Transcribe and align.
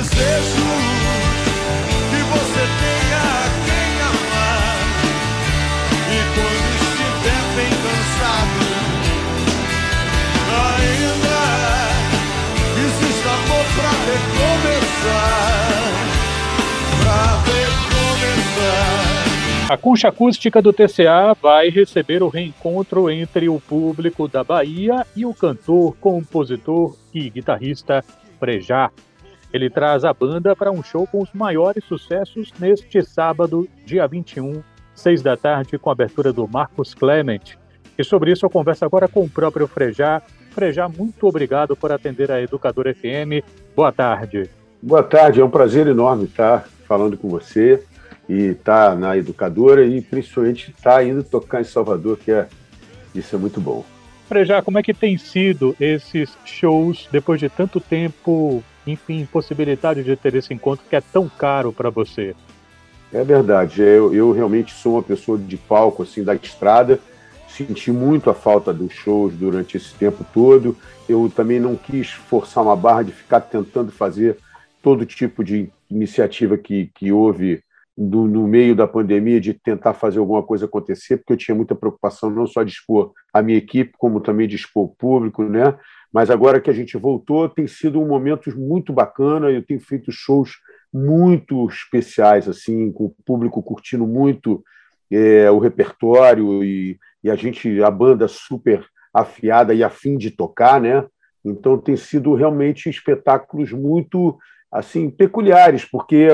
desejo 0.00 0.64
que 2.08 2.20
você 2.32 2.64
tenha 2.80 3.24
quem 3.66 3.92
amar. 4.00 4.80
E 6.08 6.18
quando 6.34 6.68
estiver 6.74 7.44
bem 7.56 7.72
cansado, 7.84 8.60
ainda 10.56 11.40
existe 12.80 13.26
amor 13.28 13.66
pra 13.76 13.92
recomeçar. 14.08 15.44
Pra 17.02 17.20
recomeçar. 17.52 19.00
A 19.70 19.76
concha 19.76 20.08
acústica 20.08 20.62
do 20.62 20.72
TCA 20.72 21.36
vai 21.40 21.68
receber 21.68 22.22
o 22.22 22.28
reencontro 22.28 23.10
entre 23.10 23.50
o 23.50 23.60
público 23.60 24.26
da 24.26 24.42
Bahia 24.42 25.06
e 25.14 25.26
o 25.26 25.34
cantor, 25.34 25.94
compositor 26.00 26.96
e 27.12 27.28
guitarrista 27.28 28.02
Frejá. 28.38 28.90
Ele 29.52 29.68
traz 29.68 30.04
a 30.04 30.12
banda 30.12 30.54
para 30.54 30.70
um 30.70 30.82
show 30.82 31.06
com 31.06 31.22
os 31.22 31.32
maiores 31.32 31.84
sucessos 31.84 32.52
neste 32.58 33.02
sábado, 33.02 33.68
dia 33.84 34.06
21, 34.06 34.62
6 34.94 35.22
da 35.22 35.36
tarde, 35.36 35.78
com 35.78 35.90
a 35.90 35.92
abertura 35.92 36.32
do 36.32 36.46
Marcos 36.46 36.94
Clement. 36.94 37.58
E 37.98 38.04
sobre 38.04 38.32
isso 38.32 38.46
eu 38.46 38.50
converso 38.50 38.84
agora 38.84 39.08
com 39.08 39.24
o 39.24 39.28
próprio 39.28 39.66
Frejá. 39.66 40.22
Frejá, 40.52 40.88
muito 40.88 41.26
obrigado 41.26 41.76
por 41.76 41.92
atender 41.92 42.30
a 42.30 42.40
Educador 42.40 42.86
FM. 42.94 43.44
Boa 43.74 43.92
tarde. 43.92 44.48
Boa 44.82 45.02
tarde, 45.02 45.40
é 45.40 45.44
um 45.44 45.50
prazer 45.50 45.86
enorme 45.86 46.24
estar 46.24 46.66
falando 46.86 47.16
com 47.16 47.28
você 47.28 47.84
e 48.28 48.46
estar 48.52 48.96
na 48.96 49.16
Educadora 49.16 49.84
e 49.84 50.00
principalmente 50.00 50.70
estar 50.70 51.04
indo 51.04 51.22
tocar 51.22 51.60
em 51.60 51.64
Salvador, 51.64 52.16
que 52.18 52.30
é 52.30 52.46
isso 53.14 53.34
é 53.34 53.38
muito 53.38 53.60
bom. 53.60 53.84
Frejá, 54.28 54.62
como 54.62 54.78
é 54.78 54.82
que 54.82 54.94
tem 54.94 55.18
sido 55.18 55.74
esses 55.80 56.30
shows 56.44 57.08
depois 57.10 57.40
de 57.40 57.48
tanto 57.48 57.80
tempo 57.80 58.62
enfim, 58.92 59.26
possibilidade 59.30 60.02
de 60.02 60.16
ter 60.16 60.34
esse 60.34 60.52
encontro 60.52 60.84
que 60.88 60.96
é 60.96 61.00
tão 61.00 61.28
caro 61.28 61.72
para 61.72 61.90
você? 61.90 62.34
É 63.12 63.24
verdade. 63.24 63.82
Eu, 63.82 64.14
eu 64.14 64.32
realmente 64.32 64.72
sou 64.72 64.94
uma 64.94 65.02
pessoa 65.02 65.36
de 65.36 65.56
palco, 65.56 66.02
assim, 66.02 66.22
da 66.22 66.34
estrada. 66.34 67.00
Senti 67.48 67.90
muito 67.90 68.30
a 68.30 68.34
falta 68.34 68.72
dos 68.72 68.92
shows 68.92 69.34
durante 69.34 69.76
esse 69.76 69.92
tempo 69.94 70.24
todo. 70.32 70.76
Eu 71.08 71.30
também 71.34 71.58
não 71.58 71.76
quis 71.76 72.10
forçar 72.10 72.62
uma 72.62 72.76
barra 72.76 73.02
de 73.02 73.12
ficar 73.12 73.40
tentando 73.40 73.90
fazer 73.90 74.36
todo 74.80 75.04
tipo 75.04 75.42
de 75.42 75.68
iniciativa 75.90 76.56
que, 76.56 76.90
que 76.94 77.10
houve 77.10 77.62
no, 78.00 78.46
meio 78.46 78.74
da 78.74 78.86
pandemia 78.86 79.40
de 79.40 79.52
tentar 79.52 79.92
fazer 79.92 80.18
alguma 80.20 80.42
coisa 80.42 80.64
acontecer, 80.64 81.18
porque 81.18 81.34
eu 81.34 81.36
tinha 81.36 81.54
muita 81.54 81.74
preocupação 81.74 82.30
não 82.30 82.46
só 82.46 82.62
de 82.62 82.72
expor 82.72 83.12
a 83.32 83.42
minha 83.42 83.58
equipe, 83.58 83.92
como 83.98 84.20
também 84.20 84.48
de 84.48 84.56
expor 84.56 84.84
o 84.84 84.96
público, 84.96 85.42
né? 85.42 85.76
Mas 86.12 86.30
agora 86.30 86.60
que 86.60 86.70
a 86.70 86.72
gente 86.72 86.96
voltou, 86.96 87.48
tem 87.48 87.66
sido 87.66 88.00
um 88.00 88.06
momento 88.06 88.50
muito 88.58 88.92
bacana. 88.92 89.50
Eu 89.50 89.64
tenho 89.64 89.80
feito 89.80 90.10
shows 90.10 90.58
muito 90.92 91.68
especiais, 91.68 92.48
assim, 92.48 92.90
com 92.92 93.06
o 93.06 93.14
público 93.24 93.62
curtindo 93.62 94.06
muito 94.06 94.62
é, 95.10 95.50
o 95.50 95.58
repertório 95.58 96.64
e, 96.64 96.98
e, 97.22 97.30
a 97.30 97.36
gente, 97.36 97.82
a 97.82 97.90
banda 97.90 98.26
super 98.28 98.84
afiada 99.12 99.74
e 99.74 99.82
afim 99.82 100.16
de 100.16 100.30
tocar, 100.30 100.80
né? 100.80 101.06
Então 101.44 101.78
tem 101.78 101.96
sido 101.96 102.34
realmente 102.34 102.88
espetáculos 102.88 103.72
muito 103.72 104.38
assim 104.70 105.10
peculiares, 105.10 105.84
porque 105.84 106.28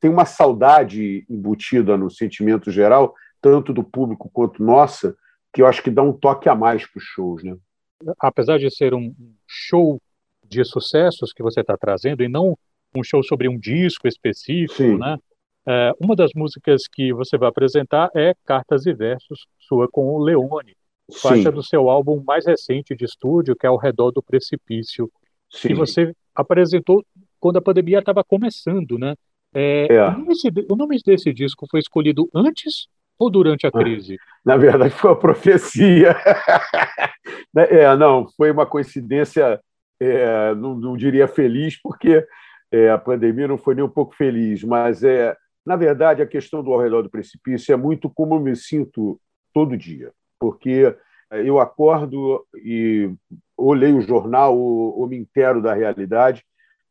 tem 0.00 0.10
uma 0.10 0.24
saudade 0.24 1.24
embutida 1.30 1.96
no 1.96 2.10
sentimento 2.10 2.70
geral, 2.70 3.14
tanto 3.40 3.72
do 3.72 3.84
público 3.84 4.28
quanto 4.32 4.64
nossa, 4.64 5.14
que 5.52 5.62
eu 5.62 5.66
acho 5.66 5.82
que 5.82 5.90
dá 5.90 6.02
um 6.02 6.12
toque 6.12 6.48
a 6.48 6.54
mais 6.54 6.84
para 6.84 6.98
os 6.98 7.04
shows, 7.04 7.44
né? 7.44 7.54
Apesar 8.18 8.58
de 8.58 8.70
ser 8.70 8.94
um 8.94 9.14
show 9.46 10.00
de 10.46 10.64
sucessos 10.64 11.32
que 11.32 11.42
você 11.42 11.60
está 11.60 11.76
trazendo 11.76 12.22
e 12.22 12.28
não 12.28 12.56
um 12.94 13.02
show 13.04 13.22
sobre 13.22 13.48
um 13.48 13.58
disco 13.58 14.08
específico, 14.08 14.74
Sim. 14.74 14.98
né? 14.98 15.16
É, 15.66 15.92
uma 16.00 16.16
das 16.16 16.30
músicas 16.34 16.88
que 16.90 17.12
você 17.12 17.36
vai 17.36 17.48
apresentar 17.48 18.10
é 18.14 18.34
Cartas 18.44 18.86
e 18.86 18.92
Versos, 18.92 19.46
sua 19.58 19.86
com 19.88 20.08
o 20.08 20.18
Leone, 20.18 20.74
faixa 21.12 21.52
do 21.52 21.62
seu 21.62 21.90
álbum 21.90 22.22
mais 22.26 22.46
recente 22.46 22.96
de 22.96 23.04
estúdio, 23.04 23.54
que 23.54 23.66
é 23.66 23.68
Ao 23.68 23.76
Redor 23.76 24.10
do 24.10 24.22
Precipício, 24.22 25.10
Sim. 25.50 25.68
que 25.68 25.74
você 25.74 26.14
apresentou 26.34 27.04
quando 27.38 27.58
a 27.58 27.62
pandemia 27.62 27.98
estava 27.98 28.24
começando, 28.24 28.98
né? 28.98 29.14
É, 29.52 29.86
é. 29.92 30.08
O, 30.08 30.18
nome, 30.18 30.34
o, 30.70 30.76
nome, 30.76 30.98
desse 31.04 31.32
disco 31.32 31.66
foi 31.70 31.80
escolhido 31.80 32.28
antes 32.34 32.86
ou 33.20 33.30
durante 33.30 33.66
a 33.66 33.70
crise? 33.70 34.16
Na 34.42 34.56
verdade, 34.56 34.94
foi 34.96 35.10
uma 35.10 35.18
profecia. 35.18 36.16
Né, 37.52 37.66
é, 37.68 37.96
não, 37.96 38.28
foi 38.36 38.52
uma 38.52 38.64
coincidência, 38.64 39.60
é, 40.00 40.54
não, 40.54 40.74
não, 40.76 40.96
diria 40.96 41.26
feliz, 41.26 41.80
porque 41.80 42.24
é, 42.70 42.90
a 42.90 42.98
pandemia 42.98 43.48
não 43.48 43.58
foi 43.58 43.74
nem 43.74 43.84
um 43.84 43.88
pouco 43.88 44.14
feliz, 44.14 44.62
mas 44.62 45.02
é, 45.02 45.36
na 45.66 45.74
verdade, 45.74 46.22
a 46.22 46.26
questão 46.26 46.62
do 46.62 46.72
ao 46.72 46.80
redor 46.80 47.02
do 47.02 47.10
precipício 47.10 47.72
é 47.72 47.76
muito 47.76 48.08
como 48.08 48.36
eu 48.36 48.40
me 48.40 48.54
sinto 48.54 49.20
todo 49.52 49.76
dia, 49.76 50.12
porque 50.38 50.96
eu 51.32 51.58
acordo 51.58 52.46
e 52.54 53.12
ou 53.56 53.72
leio 53.72 53.98
o 53.98 54.02
jornal 54.02 54.56
ou, 54.56 55.00
ou 55.00 55.08
me 55.08 55.16
intero 55.16 55.60
da 55.60 55.74
realidade 55.74 56.44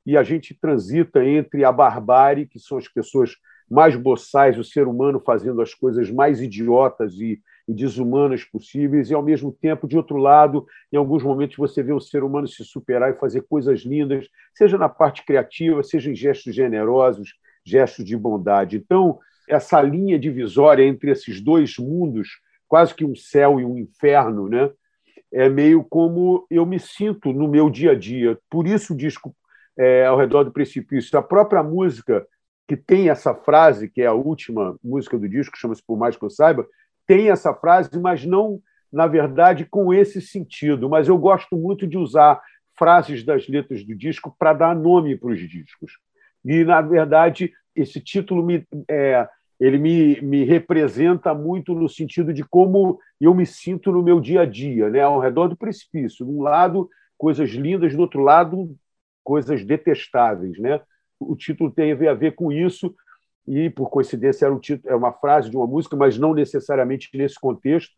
e 0.05 0.17
a 0.17 0.23
gente 0.23 0.53
transita 0.59 1.23
entre 1.23 1.63
a 1.63 1.71
barbárie, 1.71 2.47
que 2.47 2.59
são 2.59 2.77
as 2.77 2.87
pessoas 2.87 3.35
mais 3.69 3.95
boçais, 3.95 4.57
o 4.57 4.63
ser 4.63 4.87
humano 4.87 5.19
fazendo 5.19 5.61
as 5.61 5.73
coisas 5.73 6.09
mais 6.09 6.41
idiotas 6.41 7.13
e, 7.15 7.41
e, 7.67 7.73
desumanas 7.73 8.43
possíveis, 8.43 9.09
e, 9.09 9.13
ao 9.13 9.21
mesmo 9.21 9.51
tempo, 9.51 9.87
de 9.87 9.95
outro 9.95 10.17
lado, 10.17 10.65
em 10.91 10.97
alguns 10.97 11.23
momentos 11.23 11.57
você 11.57 11.83
vê 11.83 11.93
o 11.93 11.99
ser 11.99 12.23
humano 12.23 12.47
se 12.47 12.63
superar 12.63 13.11
e 13.11 13.19
fazer 13.19 13.41
coisas 13.43 13.81
lindas, 13.81 14.27
seja 14.53 14.77
na 14.77 14.89
parte 14.89 15.23
criativa, 15.25 15.83
seja 15.83 16.09
em 16.09 16.15
gestos 16.15 16.55
generosos, 16.55 17.33
gestos 17.63 18.03
de 18.05 18.17
bondade. 18.17 18.77
Então, 18.77 19.19
essa 19.47 19.81
linha 19.81 20.17
divisória 20.17 20.83
entre 20.83 21.11
esses 21.11 21.41
dois 21.41 21.77
mundos, 21.77 22.29
quase 22.67 22.93
que 22.93 23.05
um 23.05 23.15
céu 23.15 23.59
e 23.59 23.65
um 23.65 23.77
inferno, 23.77 24.47
né? 24.47 24.69
é 25.31 25.47
meio 25.47 25.83
como 25.83 26.45
eu 26.49 26.65
me 26.65 26.79
sinto 26.79 27.31
no 27.31 27.47
meu 27.47 27.69
dia 27.69 27.91
a 27.91 27.95
dia. 27.95 28.37
Por 28.49 28.67
isso 28.67 28.93
o 28.93 28.97
disco 28.97 29.35
é, 29.77 30.05
Ao 30.05 30.17
Redor 30.17 30.43
do 30.43 30.51
Precipício, 30.51 31.17
a 31.17 31.21
própria 31.21 31.63
música 31.63 32.25
que 32.69 32.77
tem 32.77 33.09
essa 33.09 33.33
frase, 33.33 33.89
que 33.89 33.99
é 33.99 34.05
a 34.05 34.13
última 34.13 34.77
música 34.83 35.17
do 35.17 35.27
disco, 35.27 35.57
chama-se 35.57 35.81
Por 35.81 35.97
Mais 35.97 36.15
Que 36.15 36.23
Eu 36.23 36.29
Saiba, 36.29 36.67
tem 37.07 37.31
essa 37.31 37.51
frase, 37.51 37.89
mas 37.99 38.23
não, 38.23 38.61
na 38.93 39.07
verdade, 39.07 39.65
com 39.65 39.91
esse 39.91 40.21
sentido. 40.21 40.87
Mas 40.87 41.07
eu 41.07 41.17
gosto 41.17 41.57
muito 41.57 41.87
de 41.87 41.97
usar 41.97 42.39
frases 42.77 43.23
das 43.23 43.47
letras 43.47 43.83
do 43.83 43.95
disco 43.95 44.35
para 44.37 44.53
dar 44.53 44.75
nome 44.75 45.17
para 45.17 45.31
os 45.31 45.39
discos. 45.39 45.93
E, 46.45 46.63
na 46.63 46.79
verdade, 46.79 47.51
esse 47.75 47.99
título 47.99 48.45
me, 48.45 48.63
é, 48.87 49.27
ele 49.59 49.79
me, 49.79 50.21
me 50.21 50.43
representa 50.43 51.33
muito 51.33 51.73
no 51.73 51.89
sentido 51.89 52.31
de 52.31 52.43
como 52.43 52.99
eu 53.19 53.33
me 53.33 53.47
sinto 53.47 53.91
no 53.91 54.03
meu 54.03 54.21
dia 54.21 54.41
a 54.41 54.45
dia, 54.45 54.91
né? 54.91 55.01
ao 55.01 55.19
redor 55.19 55.47
do 55.47 55.57
precipício. 55.57 56.23
De 56.23 56.31
um 56.31 56.43
lado, 56.43 56.87
coisas 57.17 57.49
lindas, 57.49 57.95
do 57.95 58.01
outro 58.01 58.21
lado, 58.21 58.77
coisas 59.23 59.65
detestáveis. 59.65 60.59
Né? 60.59 60.79
O 61.19 61.35
título 61.35 61.71
tem 61.71 61.91
a 61.91 62.13
ver 62.13 62.35
com 62.35 62.51
isso, 62.51 62.95
e 63.47 63.69
por 63.69 63.89
coincidência 63.89 64.45
era 64.45 64.53
um 64.53 64.59
título, 64.59 64.93
é 64.93 64.95
uma 64.95 65.11
frase 65.11 65.49
de 65.49 65.57
uma 65.57 65.67
música, 65.67 65.95
mas 65.95 66.17
não 66.17 66.33
necessariamente 66.33 67.09
nesse 67.13 67.35
contexto, 67.39 67.93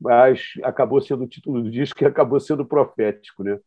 mas 0.00 0.52
acabou 0.62 1.00
sendo 1.00 1.24
o 1.24 1.28
título 1.28 1.62
do 1.62 1.70
disco 1.70 2.02
e 2.02 2.06
acabou 2.06 2.38
sendo 2.38 2.64
profético, 2.64 3.42
né? 3.42 3.58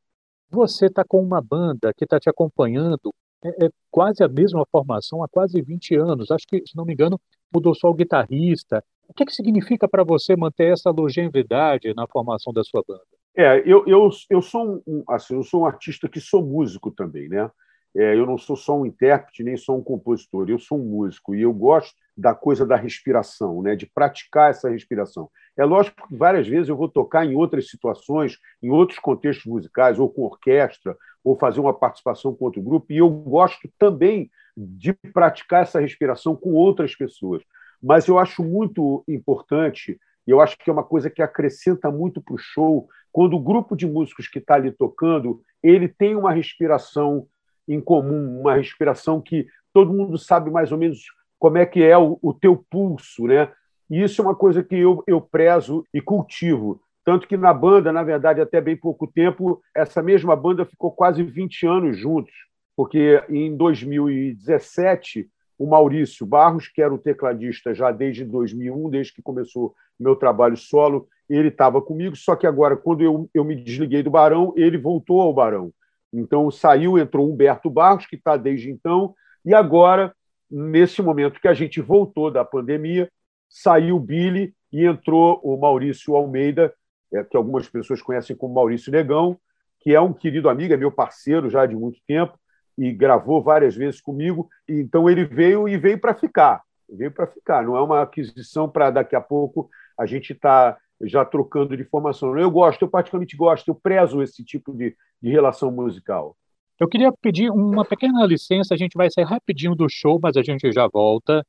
Você 0.50 0.88
está 0.88 1.04
com 1.06 1.22
uma 1.22 1.42
banda 1.42 1.94
que 1.94 2.04
está 2.04 2.20
te 2.20 2.30
acompanhando, 2.30 3.14
é, 3.44 3.66
é, 3.66 3.70
quase 3.90 4.24
a 4.24 4.28
mesma 4.28 4.66
formação 4.70 5.24
há 5.24 5.28
quase 5.28 5.62
20 5.62 5.96
anos. 5.96 6.30
Acho 6.30 6.46
que, 6.48 6.62
se 6.66 6.76
não 6.76 6.86
me 6.86 6.94
engano, 6.94 7.20
mudou 7.54 7.74
só 7.74 7.90
o 7.90 7.94
guitarrista. 7.94 8.84
O 9.08 9.14
que, 9.14 9.24
é 9.24 9.26
que 9.26 9.34
significa 9.34 9.88
para 9.88 10.04
você 10.04 10.36
manter 10.36 10.74
essa 10.74 10.90
longevidade 10.90 11.94
na 11.94 12.06
formação 12.08 12.54
da 12.54 12.64
sua 12.64 12.84
banda? 12.86 13.02
É, 13.36 13.60
eu, 13.60 13.86
eu, 13.88 14.10
eu, 14.30 14.42
sou 14.42 14.84
um, 14.86 15.04
assim, 15.08 15.36
eu 15.36 15.44
sou 15.44 15.62
um 15.62 15.66
artista 15.66 16.10
que 16.10 16.20
sou 16.20 16.46
músico 16.46 16.92
também, 16.92 17.30
né? 17.30 17.50
É, 17.96 18.16
eu 18.16 18.26
não 18.26 18.38
sou 18.38 18.56
só 18.56 18.80
um 18.80 18.86
intérprete, 18.86 19.44
nem 19.44 19.58
só 19.58 19.76
um 19.76 19.84
compositor, 19.84 20.50
eu 20.50 20.58
sou 20.58 20.80
um 20.80 20.86
músico 20.86 21.36
e 21.36 21.42
eu 21.42 21.54
gosto 21.54 21.94
da 22.16 22.34
coisa 22.34 22.66
da 22.66 22.76
respiração, 22.76 23.62
né, 23.62 23.76
de 23.76 23.86
praticar 23.86 24.50
essa 24.52 24.70
respiração. 24.70 25.30
É 25.58 25.66
lógico 25.66 26.08
que 26.08 26.16
várias 26.16 26.48
vezes 26.48 26.70
eu 26.70 26.78
vou 26.78 26.88
tocar 26.88 27.26
em 27.26 27.36
outras 27.36 27.70
situações, 27.70 28.38
em 28.64 28.70
outros 28.70 29.00
contextos 29.00 29.46
musicais, 29.46 30.00
ou 30.00 30.10
com 30.10 30.24
orquestra, 30.24 30.96
ou 31.24 31.38
fazer 31.38 31.60
uma 31.60 31.74
participação 31.74 32.34
com 32.34 32.46
outro 32.46 32.62
grupo, 32.62 32.92
e 32.92 32.98
eu 32.98 33.10
gosto 33.10 33.70
também 33.78 34.32
de 34.56 34.94
praticar 34.94 35.64
essa 35.64 35.80
respiração 35.80 36.36
com 36.36 36.54
outras 36.54 36.96
pessoas. 36.96 37.44
Mas 37.82 38.08
eu 38.08 38.18
acho 38.18 38.44
muito 38.44 39.04
importante, 39.08 40.00
e 40.26 40.32
eu 40.32 40.40
acho 40.40 40.58
que 40.58 40.70
é 40.70 40.74
uma 40.74 40.84
coisa 40.84 41.10
que 41.10 41.22
acrescenta 41.22 41.92
muito 41.92 42.22
para 42.22 42.36
o 42.36 42.38
show, 42.38 42.88
quando 43.12 43.36
o 43.36 43.44
grupo 43.44 43.76
de 43.76 43.86
músicos 43.86 44.28
que 44.28 44.40
está 44.40 44.56
ali 44.56 44.72
tocando, 44.72 45.42
ele 45.62 45.88
tem 45.88 46.16
uma 46.16 46.32
respiração 46.32 47.28
em 47.74 47.82
comum, 47.82 48.40
uma 48.42 48.56
respiração 48.56 49.22
que 49.22 49.48
todo 49.74 49.94
mundo 49.94 50.18
sabe 50.18 50.50
mais 50.50 50.72
ou 50.72 50.78
menos 50.78 51.06
como 51.40 51.58
é 51.58 51.66
que 51.66 51.84
é 51.84 51.98
o, 51.98 52.20
o 52.22 52.34
teu 52.34 52.64
pulso, 52.70 53.26
né? 53.26 53.52
E 53.90 54.02
isso 54.02 54.22
é 54.22 54.26
uma 54.26 54.36
coisa 54.36 54.64
que 54.64 54.76
eu, 54.76 55.04
eu 55.08 55.20
prezo 55.20 55.84
e 55.94 56.00
cultivo. 56.00 56.82
Tanto 57.04 57.28
que 57.28 57.36
na 57.36 57.54
banda, 57.54 57.92
na 57.92 58.04
verdade, 58.04 58.40
até 58.40 58.62
bem 58.62 58.78
pouco 58.78 59.08
tempo, 59.08 59.62
essa 59.76 60.04
mesma 60.04 60.36
banda 60.36 60.66
ficou 60.66 60.92
quase 60.92 61.24
20 61.24 61.66
anos 61.66 61.98
juntos, 61.98 62.34
porque 62.76 63.24
em 63.28 63.56
2017 63.58 65.28
o 65.58 65.68
Maurício 65.68 66.26
Barros, 66.26 66.68
que 66.68 66.82
era 66.82 66.94
o 66.94 66.98
tecladista 66.98 67.74
já 67.74 67.92
desde 67.92 68.26
2001, 68.26 68.90
desde 68.90 69.14
que 69.14 69.22
começou 69.22 69.76
meu 70.00 70.16
trabalho 70.16 70.58
solo, 70.58 71.08
ele 71.30 71.50
estava 71.50 71.82
comigo, 71.82 72.16
só 72.16 72.36
que 72.36 72.48
agora, 72.48 72.76
quando 72.76 73.02
eu, 73.02 73.30
eu 73.34 73.44
me 73.44 73.56
desliguei 73.56 74.02
do 74.04 74.10
Barão, 74.10 74.54
ele 74.56 74.78
voltou 74.78 75.22
ao 75.22 75.34
Barão. 75.34 75.72
Então 76.14 76.50
saiu, 76.52 76.98
entrou 76.98 77.32
Humberto 77.32 77.70
Barros, 77.70 78.06
que 78.06 78.16
está 78.16 78.36
desde 78.38 78.70
então, 78.70 79.16
e 79.46 79.54
agora, 79.54 80.14
nesse 80.50 81.02
momento 81.02 81.40
que 81.40 81.48
a 81.48 81.54
gente 81.54 81.82
voltou 81.82 82.30
da 82.30 82.46
pandemia, 82.46 83.10
saiu 83.50 84.00
Billy 84.00 84.54
e 84.72 84.86
entrou 84.86 85.40
o 85.44 85.58
Maurício 85.58 86.16
Almeida, 86.16 86.74
é, 87.14 87.24
que 87.24 87.36
algumas 87.36 87.68
pessoas 87.68 88.02
conhecem 88.02 88.36
como 88.36 88.54
Maurício 88.54 88.92
Negão, 88.92 89.38
que 89.80 89.94
é 89.94 90.00
um 90.00 90.14
querido 90.14 90.48
amigo, 90.48 90.74
é 90.74 90.78
meu 90.78 90.92
parceiro 90.92 91.50
já 91.50 91.66
de 91.66 91.76
muito 91.76 92.00
tempo 92.08 92.40
e 92.78 92.92
gravou 92.92 93.44
várias 93.44 93.76
vezes 93.76 94.00
comigo. 94.00 94.50
Então 94.68 95.10
ele 95.10 95.26
veio 95.26 95.68
e 95.68 95.78
veio 95.78 96.00
para 96.00 96.14
ficar, 96.14 96.62
veio 96.90 97.12
para 97.12 97.28
ficar. 97.28 97.64
Não 97.64 97.76
é 97.76 97.82
uma 97.82 98.02
aquisição 98.02 98.70
para 98.70 98.92
daqui 98.92 99.16
a 99.16 99.22
pouco 99.22 99.70
a 99.98 100.06
gente 100.06 100.34
estar 100.34 100.74
tá 100.74 100.80
já 101.02 101.26
trocando 101.26 101.76
de 101.76 101.84
informação. 101.84 102.38
Eu 102.38 102.52
gosto, 102.52 102.84
eu 102.84 102.90
particularmente 102.90 103.36
gosto, 103.36 103.68
eu 103.68 103.76
prezo 103.76 104.22
esse 104.22 104.44
tipo 104.46 104.72
de, 104.74 104.96
de 105.22 105.30
relação 105.30 105.72
musical. 105.72 106.36
Eu 106.80 106.88
queria 106.88 107.12
pedir 107.12 107.52
uma 107.52 107.86
pequena 107.86 108.26
licença, 108.26 108.74
a 108.74 108.78
gente 108.78 108.98
vai 108.98 109.10
sair 109.12 109.26
rapidinho 109.26 109.76
do 109.76 109.88
show, 109.88 110.20
mas 110.22 110.36
a 110.36 110.42
gente 110.42 110.72
já 110.72 110.88
volta 110.88 111.46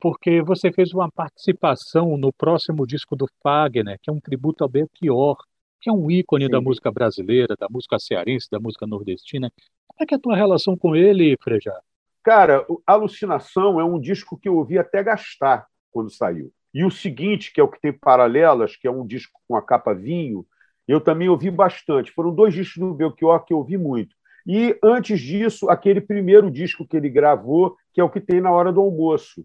porque 0.00 0.40
você 0.42 0.72
fez 0.72 0.94
uma 0.94 1.10
participação 1.12 2.16
no 2.16 2.32
próximo 2.32 2.86
disco 2.86 3.14
do 3.14 3.26
Fagner, 3.42 3.98
que 4.02 4.08
é 4.08 4.12
um 4.12 4.18
tributo 4.18 4.64
ao 4.64 4.70
Belchior, 4.70 5.36
que 5.78 5.90
é 5.90 5.92
um 5.92 6.10
ícone 6.10 6.46
Sim. 6.46 6.50
da 6.50 6.60
música 6.60 6.90
brasileira, 6.90 7.54
da 7.58 7.68
música 7.70 7.98
cearense, 7.98 8.48
da 8.50 8.58
música 8.58 8.86
nordestina. 8.86 9.52
Como 9.86 10.02
é 10.02 10.06
que 10.06 10.14
é 10.14 10.16
a 10.16 10.20
tua 10.20 10.34
relação 10.34 10.76
com 10.76 10.96
ele, 10.96 11.36
Frejá? 11.42 11.78
Cara, 12.22 12.66
Alucinação 12.86 13.78
é 13.78 13.84
um 13.84 14.00
disco 14.00 14.38
que 14.38 14.48
eu 14.48 14.56
ouvi 14.56 14.78
até 14.78 15.02
gastar 15.02 15.66
quando 15.90 16.10
saiu. 16.10 16.52
E 16.72 16.84
o 16.84 16.90
seguinte, 16.90 17.52
que 17.52 17.60
é 17.60 17.64
o 17.64 17.68
que 17.68 17.80
tem 17.80 17.92
paralelas, 17.92 18.76
que 18.76 18.86
é 18.86 18.90
um 18.90 19.06
disco 19.06 19.40
com 19.46 19.56
a 19.56 19.62
capa 19.62 19.92
vinho, 19.92 20.46
eu 20.90 21.00
também 21.00 21.28
ouvi 21.28 21.50
bastante. 21.50 22.12
Foram 22.12 22.34
dois 22.34 22.52
discos 22.52 22.78
do 22.78 22.94
Belchior 22.94 23.44
que 23.44 23.52
eu 23.52 23.58
ouvi 23.58 23.78
muito. 23.78 24.14
E 24.46 24.76
antes 24.82 25.20
disso, 25.20 25.68
aquele 25.68 26.00
primeiro 26.00 26.50
disco 26.50 26.86
que 26.86 26.96
ele 26.96 27.08
gravou, 27.08 27.76
que 27.92 28.00
é 28.00 28.04
o 28.04 28.10
que 28.10 28.20
tem 28.20 28.40
na 28.40 28.50
hora 28.50 28.72
do 28.72 28.80
almoço, 28.80 29.44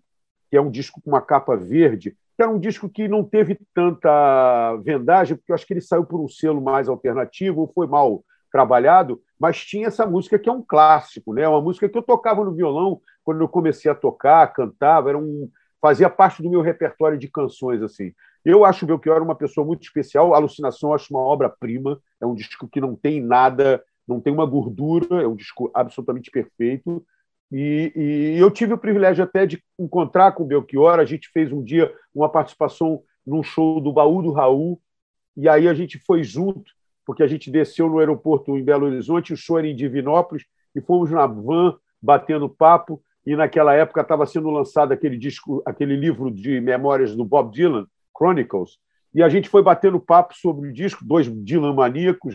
que 0.49 0.57
é 0.57 0.61
um 0.61 0.71
disco 0.71 1.01
com 1.01 1.11
uma 1.11 1.21
capa 1.21 1.55
verde, 1.55 2.11
que 2.35 2.41
era 2.41 2.51
um 2.51 2.59
disco 2.59 2.89
que 2.89 3.07
não 3.07 3.23
teve 3.23 3.59
tanta 3.73 4.75
vendagem, 4.77 5.35
porque 5.35 5.51
eu 5.51 5.55
acho 5.55 5.67
que 5.67 5.73
ele 5.73 5.81
saiu 5.81 6.05
por 6.05 6.19
um 6.19 6.27
selo 6.27 6.61
mais 6.61 6.87
alternativo, 6.87 7.71
foi 7.75 7.87
mal 7.87 8.23
trabalhado, 8.51 9.21
mas 9.39 9.63
tinha 9.63 9.87
essa 9.87 10.05
música 10.05 10.39
que 10.39 10.49
é 10.49 10.51
um 10.51 10.61
clássico, 10.61 11.33
né? 11.33 11.47
uma 11.47 11.61
música 11.61 11.89
que 11.89 11.97
eu 11.97 12.01
tocava 12.01 12.43
no 12.43 12.53
violão 12.53 13.01
quando 13.23 13.41
eu 13.41 13.49
comecei 13.49 13.91
a 13.91 13.95
tocar, 13.95 14.53
cantava, 14.53 15.09
era 15.09 15.17
um, 15.17 15.49
fazia 15.81 16.09
parte 16.09 16.41
do 16.41 16.49
meu 16.49 16.61
repertório 16.61 17.17
de 17.17 17.27
canções. 17.27 17.81
assim. 17.81 18.13
Eu 18.45 18.63
acho 18.63 18.85
o 18.85 18.87
Belchior 18.87 19.23
uma 19.23 19.35
pessoa 19.35 19.65
muito 19.65 19.83
especial, 19.83 20.33
Alucinação 20.33 20.93
acho 20.93 21.11
uma 21.11 21.21
obra-prima, 21.21 21.99
é 22.21 22.25
um 22.25 22.35
disco 22.35 22.67
que 22.67 22.79
não 22.79 22.95
tem 22.95 23.19
nada, 23.19 23.83
não 24.07 24.21
tem 24.21 24.31
uma 24.31 24.45
gordura, 24.45 25.23
é 25.23 25.27
um 25.27 25.35
disco 25.35 25.71
absolutamente 25.73 26.29
perfeito, 26.29 27.03
e, 27.51 27.91
e, 27.95 28.39
eu 28.39 28.49
tive 28.49 28.73
o 28.73 28.77
privilégio 28.77 29.23
até 29.23 29.45
de 29.45 29.63
encontrar 29.79 30.31
com 30.31 30.43
o 30.43 30.45
Belchior. 30.45 30.99
A 30.99 31.05
gente 31.05 31.29
fez 31.29 31.51
um 31.51 31.63
dia 31.63 31.93
uma 32.13 32.29
participação 32.29 33.03
num 33.25 33.43
show 33.43 33.79
do 33.79 33.93
Baú 33.93 34.21
do 34.21 34.31
Raul, 34.31 34.81
e 35.37 35.47
aí 35.49 35.67
a 35.67 35.73
gente 35.73 35.99
foi 35.99 36.23
junto, 36.23 36.71
porque 37.05 37.23
a 37.23 37.27
gente 37.27 37.51
desceu 37.51 37.89
no 37.89 37.99
aeroporto 37.99 38.57
em 38.57 38.63
Belo 38.63 38.85
Horizonte, 38.85 39.33
o 39.33 39.37
show 39.37 39.59
era 39.59 39.67
em 39.67 39.75
Divinópolis, 39.75 40.45
e 40.75 40.81
fomos 40.81 41.09
na 41.11 41.25
van 41.25 41.77
batendo 42.01 42.49
papo. 42.49 43.01
E 43.25 43.35
naquela 43.35 43.73
época 43.73 44.01
estava 44.01 44.25
sendo 44.25 44.51
lançado 44.51 44.91
aquele 44.91 45.17
disco, 45.17 45.63
aquele 45.65 45.95
livro 45.95 46.29
de 46.29 46.61
memórias 46.61 47.15
do 47.15 47.25
Bob 47.25 47.51
Dylan, 47.51 47.87
Chronicles, 48.15 48.77
e 49.13 49.23
a 49.23 49.29
gente 49.29 49.47
foi 49.49 49.63
batendo 49.63 49.99
papo 49.99 50.33
sobre 50.35 50.69
o 50.69 50.73
disco, 50.73 51.05
dois 51.05 51.27
Dylan 51.43 51.75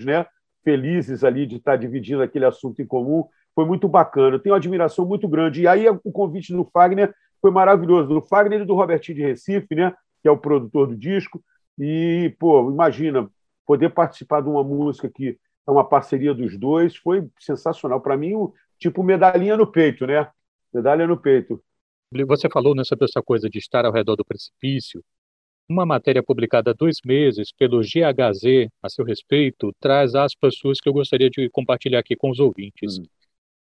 né? 0.04 0.26
felizes 0.64 1.24
ali 1.24 1.46
de 1.46 1.56
estar 1.56 1.76
dividindo 1.76 2.22
aquele 2.22 2.44
assunto 2.44 2.80
em 2.80 2.86
comum 2.86 3.24
foi 3.54 3.66
muito 3.66 3.88
bacana. 3.88 4.36
Eu 4.36 4.40
tenho 4.40 4.54
uma 4.54 4.58
admiração 4.58 5.04
muito 5.04 5.28
grande. 5.28 5.62
E 5.62 5.68
aí 5.68 5.86
o 5.88 6.12
convite 6.12 6.52
do 6.52 6.64
Fagner 6.64 7.12
foi 7.40 7.50
maravilhoso. 7.50 8.08
Do 8.08 8.22
Fagner 8.22 8.62
e 8.62 8.64
do 8.64 8.74
Robertinho 8.74 9.16
de 9.16 9.22
Recife, 9.22 9.74
né? 9.74 9.92
que 10.22 10.28
é 10.28 10.30
o 10.30 10.38
produtor 10.38 10.86
do 10.86 10.96
disco. 10.96 11.42
E, 11.78 12.34
pô, 12.38 12.70
imagina, 12.70 13.28
poder 13.66 13.90
participar 13.90 14.42
de 14.42 14.48
uma 14.48 14.62
música 14.62 15.10
que 15.14 15.38
é 15.66 15.70
uma 15.70 15.84
parceria 15.84 16.34
dos 16.34 16.58
dois 16.58 16.96
foi 16.96 17.28
sensacional. 17.38 18.00
Para 18.00 18.16
mim, 18.16 18.34
tipo 18.78 19.02
medalhinha 19.02 19.56
no 19.56 19.66
peito, 19.66 20.06
né? 20.06 20.28
Medalha 20.72 21.06
no 21.06 21.16
peito. 21.16 21.62
Você 22.26 22.48
falou 22.48 22.74
nessa 22.74 22.96
essa 23.00 23.22
coisa 23.22 23.48
de 23.48 23.58
estar 23.58 23.84
ao 23.84 23.92
redor 23.92 24.16
do 24.16 24.24
precipício. 24.24 25.02
Uma 25.70 25.86
matéria 25.86 26.20
publicada 26.20 26.72
há 26.72 26.74
dois 26.74 26.96
meses 27.04 27.52
pelo 27.56 27.78
GHZ 27.80 28.68
a 28.82 28.88
seu 28.88 29.04
respeito 29.04 29.72
traz 29.78 30.16
aspas 30.16 30.56
suas 30.56 30.80
que 30.80 30.88
eu 30.88 30.92
gostaria 30.92 31.30
de 31.30 31.48
compartilhar 31.48 32.00
aqui 32.00 32.16
com 32.16 32.28
os 32.28 32.40
ouvintes. 32.40 32.98
Hum. 32.98 33.04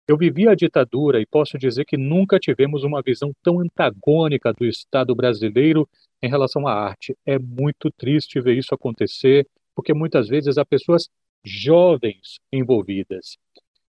Eu 0.08 0.16
vivi 0.16 0.48
a 0.48 0.54
ditadura 0.54 1.20
e 1.20 1.26
posso 1.26 1.58
dizer 1.58 1.84
que 1.84 1.98
nunca 1.98 2.38
tivemos 2.38 2.84
uma 2.84 3.02
visão 3.02 3.32
tão 3.42 3.60
antagônica 3.60 4.54
do 4.54 4.68
Estado 4.68 5.16
brasileiro 5.16 5.90
em 6.22 6.30
relação 6.30 6.68
à 6.68 6.74
arte. 6.74 7.18
É 7.26 7.40
muito 7.40 7.90
triste 7.98 8.40
ver 8.40 8.56
isso 8.56 8.76
acontecer, 8.76 9.48
porque 9.74 9.92
muitas 9.92 10.28
vezes 10.28 10.60
há 10.60 10.64
pessoas 10.64 11.10
jovens 11.44 12.38
envolvidas. 12.54 13.36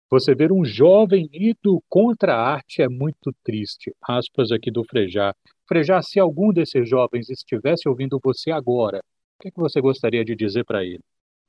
Você 0.08 0.36
ver 0.36 0.52
um 0.52 0.64
jovem 0.64 1.28
ido 1.32 1.82
contra 1.88 2.36
a 2.36 2.48
arte 2.48 2.80
é 2.80 2.88
muito 2.88 3.34
triste. 3.42 3.92
Aspas 4.00 4.52
aqui 4.52 4.70
do 4.70 4.84
Frejá. 4.84 5.34
Frejá, 5.66 6.02
se 6.02 6.20
algum 6.20 6.52
desses 6.52 6.88
jovens 6.88 7.30
estivesse 7.30 7.88
ouvindo 7.88 8.20
você 8.22 8.50
agora, 8.50 8.98
o 8.98 9.42
que, 9.42 9.48
é 9.48 9.50
que 9.50 9.58
você 9.58 9.80
gostaria 9.80 10.24
de 10.24 10.36
dizer 10.36 10.64
para 10.64 10.84
ele? 10.84 11.00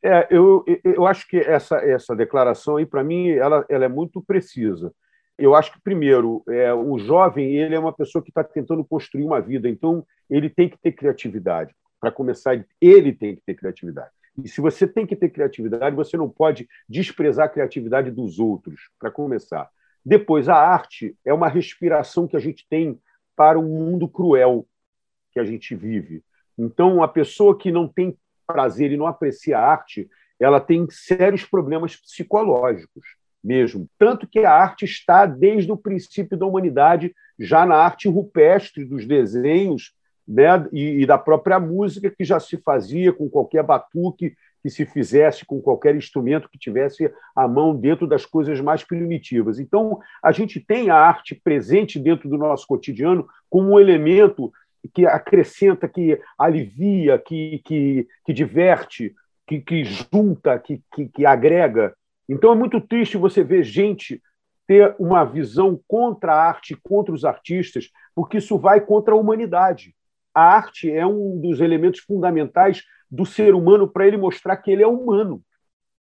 É, 0.04 0.28
eu, 0.30 0.64
eu 0.84 1.06
acho 1.06 1.28
que 1.28 1.38
essa, 1.38 1.78
essa 1.78 2.16
declaração 2.16 2.78
aí, 2.78 2.86
para 2.86 3.04
mim, 3.04 3.30
ela, 3.30 3.66
ela 3.68 3.86
é 3.86 3.90
muito 3.90 4.22
precisa. 4.22 4.94
Eu 5.38 5.54
acho 5.54 5.74
que, 5.74 5.82
primeiro, 5.82 6.44
é, 6.48 6.74
o 6.74 6.98
jovem 6.98 7.56
ele 7.56 7.76
é 7.76 7.80
uma 7.80 7.92
pessoa 7.92 8.24
que 8.24 8.30
está 8.30 8.44
tentando 8.44 8.86
construir 8.86 9.24
uma 9.24 9.42
vida, 9.42 9.68
então 9.68 10.06
ele 10.30 10.50
tem 10.50 10.70
que 10.70 10.78
ter 10.78 10.94
criatividade. 10.94 11.74
Para 12.00 12.12
começar, 12.12 12.64
ele 12.80 13.14
tem 13.14 13.36
que 13.36 13.42
ter 13.46 13.56
criatividade. 13.56 14.12
E 14.44 14.48
se 14.48 14.62
você 14.62 14.88
tem 14.88 15.06
que 15.06 15.16
ter 15.16 15.30
criatividade, 15.30 15.96
você 15.96 16.16
não 16.18 16.30
pode 16.30 16.68
desprezar 16.88 17.48
a 17.48 17.50
criatividade 17.50 18.12
dos 18.12 18.40
outros, 18.40 18.90
para 19.00 19.12
começar. 19.12 19.70
Depois, 20.06 20.48
a 20.48 20.56
arte 20.56 21.16
é 21.26 21.34
uma 21.34 21.48
respiração 21.48 22.28
que 22.28 22.38
a 22.38 22.40
gente 22.40 22.66
tem 22.70 23.00
para 23.36 23.60
um 23.60 23.68
mundo 23.68 24.08
cruel 24.08 24.66
que 25.32 25.40
a 25.40 25.44
gente 25.44 25.76
vive. 25.76 26.24
Então, 26.58 27.04
a 27.04 27.08
pessoa 27.08 27.58
que 27.58 27.72
não 27.72 27.88
tem 27.88 28.18
prazer 28.48 28.92
e 28.92 28.98
não 28.98 29.08
aprecia 29.08 29.58
a 29.58 29.66
arte, 29.66 30.10
ela 30.40 30.60
tem 30.60 30.88
sérios 30.90 31.44
problemas 31.44 31.96
psicológicos 31.96 33.06
mesmo. 33.44 33.88
Tanto 33.98 34.28
que 34.28 34.40
a 34.40 34.52
arte 34.52 34.86
está 34.86 35.26
desde 35.26 35.72
o 35.72 35.78
princípio 35.78 36.38
da 36.38 36.46
humanidade, 36.46 37.14
já 37.38 37.66
na 37.66 37.76
arte 37.76 38.08
rupestre 38.08 38.86
dos 38.86 39.06
desenhos 39.06 39.94
né, 40.28 40.68
e, 40.72 41.02
e 41.02 41.06
da 41.06 41.18
própria 41.18 41.60
música, 41.60 42.10
que 42.10 42.24
já 42.24 42.40
se 42.40 42.58
fazia 42.58 43.14
com 43.14 43.30
qualquer 43.30 43.64
batuque 43.64 44.36
que 44.66 44.70
se 44.72 44.84
fizesse 44.84 45.46
com 45.46 45.62
qualquer 45.62 45.96
instrumento 45.96 46.50
que 46.50 46.58
tivesse 46.58 47.14
a 47.36 47.48
mão 47.48 47.76
dentro 47.76 48.08
das 48.08 48.26
coisas 48.26 48.60
mais 48.60 48.84
primitivas. 48.84 49.60
Então, 49.60 50.00
a 50.24 50.32
gente 50.32 50.60
tem 50.60 50.90
a 50.90 50.96
arte 50.96 51.36
presente 51.36 52.00
dentro 52.00 52.28
do 52.28 52.36
nosso 52.36 52.66
cotidiano 52.66 53.28
como 53.48 53.74
um 53.74 53.80
elemento 53.80 54.52
que 54.92 55.06
acrescenta, 55.06 55.88
que 55.88 56.20
alivia, 56.36 57.20
que, 57.20 57.62
que, 57.64 58.08
que 58.26 58.34
diverte, 58.34 59.14
que, 59.46 59.62
que 59.62 59.84
junta, 59.84 60.58
que, 60.58 60.82
que, 60.92 61.10
que 61.10 61.28
agrega. 61.28 61.94
Então 62.28 62.52
é 62.52 62.56
muito 62.56 62.82
triste 62.82 63.18
você 63.18 63.44
ver 63.44 63.62
gente 63.62 64.20
ter 64.66 64.96
uma 64.98 65.24
visão 65.24 65.80
contra 65.88 66.34
a 66.34 66.44
arte, 66.44 66.76
contra 66.82 67.14
os 67.14 67.24
artistas, 67.24 67.92
porque 68.16 68.38
isso 68.38 68.58
vai 68.58 68.82
contra 68.82 69.14
a 69.14 69.18
humanidade. 69.18 69.94
A 70.34 70.42
arte 70.42 70.92
é 70.92 71.06
um 71.06 71.40
dos 71.40 71.60
elementos 71.60 72.00
fundamentais 72.00 72.84
do 73.16 73.26
ser 73.26 73.56
humano 73.56 73.88
para 73.88 74.06
ele 74.06 74.18
mostrar 74.18 74.58
que 74.58 74.70
ele 74.70 74.84
é 74.84 74.88
humano. 74.88 75.42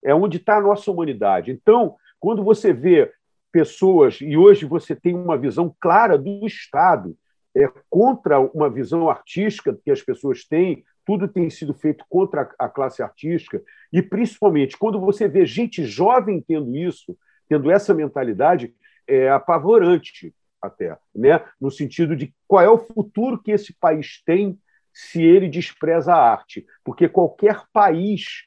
É 0.04 0.14
onde 0.14 0.38
está 0.38 0.56
a 0.56 0.60
nossa 0.60 0.90
humanidade. 0.90 1.50
Então, 1.50 1.96
quando 2.18 2.42
você 2.42 2.72
vê 2.72 3.12
pessoas, 3.52 4.20
e 4.20 4.36
hoje 4.36 4.66
você 4.66 4.94
tem 4.94 5.14
uma 5.14 5.38
visão 5.38 5.74
clara 5.80 6.18
do 6.18 6.46
Estado, 6.46 7.16
é, 7.56 7.70
contra 7.88 8.38
uma 8.38 8.68
visão 8.68 9.08
artística 9.08 9.78
que 9.82 9.90
as 9.90 10.02
pessoas 10.02 10.44
têm, 10.44 10.84
tudo 11.06 11.28
tem 11.28 11.48
sido 11.48 11.72
feito 11.72 12.04
contra 12.08 12.52
a 12.58 12.68
classe 12.68 13.02
artística, 13.02 13.62
e 13.92 14.02
principalmente 14.02 14.76
quando 14.76 15.00
você 15.00 15.28
vê 15.28 15.46
gente 15.46 15.84
jovem 15.84 16.44
tendo 16.46 16.76
isso, 16.76 17.16
tendo 17.48 17.70
essa 17.70 17.94
mentalidade, 17.94 18.74
é 19.06 19.30
apavorante 19.30 20.34
até, 20.60 20.98
né? 21.14 21.42
no 21.60 21.70
sentido 21.70 22.16
de 22.16 22.34
qual 22.46 22.62
é 22.62 22.68
o 22.68 22.78
futuro 22.78 23.40
que 23.40 23.52
esse 23.52 23.72
país 23.72 24.20
tem 24.26 24.58
se 24.96 25.22
ele 25.22 25.46
despreza 25.46 26.14
a 26.14 26.30
arte. 26.32 26.64
Porque 26.82 27.06
qualquer 27.06 27.64
país 27.70 28.46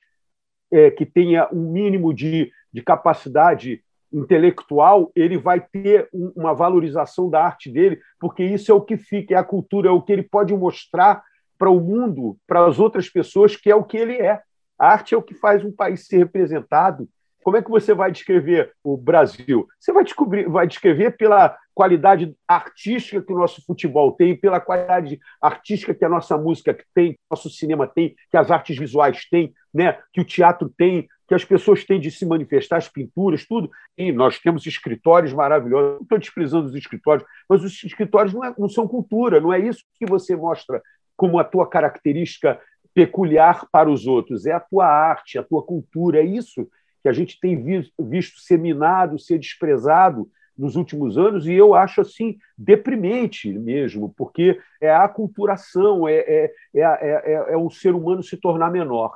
é, 0.72 0.90
que 0.90 1.06
tenha 1.06 1.48
um 1.54 1.72
mínimo 1.72 2.12
de, 2.12 2.52
de 2.74 2.82
capacidade 2.82 3.84
intelectual, 4.12 5.12
ele 5.16 5.38
vai 5.38 5.62
ter 5.62 6.10
uma 6.12 6.52
valorização 6.52 7.30
da 7.30 7.44
arte 7.46 7.72
dele, 7.72 8.02
porque 8.20 8.44
isso 8.44 8.72
é 8.72 8.74
o 8.74 8.82
que 8.82 8.98
fica, 8.98 9.36
é 9.36 9.38
a 9.38 9.44
cultura, 9.44 9.90
é 9.90 9.92
o 9.92 10.02
que 10.02 10.12
ele 10.12 10.24
pode 10.24 10.52
mostrar 10.56 11.24
para 11.56 11.70
o 11.70 11.80
mundo, 11.80 12.36
para 12.48 12.66
as 12.66 12.80
outras 12.80 13.08
pessoas, 13.08 13.56
que 13.56 13.70
é 13.70 13.76
o 13.76 13.84
que 13.84 13.98
ele 13.98 14.14
é. 14.14 14.42
A 14.80 14.88
arte 14.88 15.14
é 15.14 15.18
o 15.18 15.22
que 15.22 15.36
faz 15.36 15.64
um 15.64 15.72
país 15.72 16.08
ser 16.08 16.18
representado. 16.18 17.08
Como 17.50 17.58
é 17.58 17.64
que 17.64 17.72
você 17.72 17.96
vai 17.96 18.12
descrever 18.12 18.74
o 18.84 18.96
Brasil? 18.96 19.68
Você 19.80 19.92
vai, 19.92 20.04
descobrir, 20.04 20.48
vai 20.48 20.68
descrever 20.68 21.18
pela 21.18 21.58
qualidade 21.74 22.36
artística 22.48 23.24
que 23.24 23.34
o 23.34 23.38
nosso 23.40 23.66
futebol 23.66 24.12
tem, 24.12 24.38
pela 24.38 24.60
qualidade 24.60 25.20
artística 25.42 25.96
que 25.96 26.06
a 26.06 26.10
nossa 26.10 26.38
música 26.38 26.78
tem, 26.94 27.14
que 27.14 27.18
o 27.18 27.34
nosso 27.34 27.50
cinema 27.50 27.88
tem, 27.88 28.14
que 28.30 28.38
as 28.38 28.52
artes 28.52 28.78
visuais 28.78 29.28
têm, 29.32 29.52
né? 29.74 29.98
que 30.14 30.22
o 30.22 30.24
teatro 30.24 30.72
tem, 30.78 31.08
que 31.28 31.34
as 31.34 31.44
pessoas 31.44 31.84
têm 31.84 32.00
de 32.00 32.12
se 32.12 32.24
manifestar, 32.24 32.78
as 32.78 32.88
pinturas, 32.88 33.48
tudo. 33.48 33.72
E 33.98 34.12
nós 34.12 34.38
temos 34.38 34.68
escritórios 34.68 35.34
maravilhosos. 35.34 35.96
Não 35.96 36.04
estou 36.04 36.20
desprezando 36.20 36.68
os 36.68 36.76
escritórios, 36.76 37.28
mas 37.50 37.64
os 37.64 37.84
escritórios 37.84 38.32
não, 38.32 38.46
é, 38.46 38.54
não 38.60 38.70
são 38.70 38.88
cultura, 38.88 39.42
não 39.42 39.52
é 39.52 39.58
isso 39.58 39.84
que 39.96 40.06
você 40.06 40.36
mostra 40.36 40.84
como 41.18 41.40
a 41.40 41.44
tua 41.44 41.68
característica 41.68 42.62
peculiar 42.94 43.66
para 43.72 43.90
os 43.90 44.06
outros, 44.06 44.46
é 44.46 44.52
a 44.52 44.60
tua 44.60 44.86
arte, 44.86 45.40
a 45.40 45.44
tua 45.44 45.64
cultura, 45.64 46.20
é 46.20 46.24
isso 46.24 46.70
que 47.02 47.10
a 47.10 47.14
gente 47.14 47.40
tem 47.40 47.82
visto 48.00 48.40
ser 48.40 48.58
minado, 48.58 49.20
ser 49.20 49.38
desprezado 49.38 50.30
nos 50.58 50.76
últimos 50.76 51.18
anos, 51.18 51.48
e 51.48 51.54
eu 51.54 51.74
acho 51.74 52.02
assim 52.02 52.38
deprimente 52.58 53.50
mesmo, 53.58 54.14
porque 54.18 54.60
é 54.82 54.90
a 54.90 55.06
aculturação, 55.06 56.06
é, 56.06 56.18
é, 56.18 56.54
é, 56.76 56.82
é, 56.82 57.54
é 57.54 57.58
o 57.58 57.70
ser 57.70 57.96
humano 57.96 58.22
se 58.22 58.36
tornar 58.36 58.70
menor. 58.70 59.16